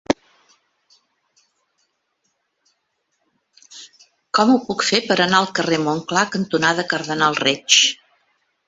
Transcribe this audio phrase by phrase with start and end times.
[4.39, 7.83] Com ho puc fer per anar al carrer Montclar cantonada Cardenal Reig?